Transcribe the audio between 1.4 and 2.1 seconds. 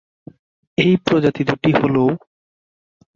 দুটি হলও,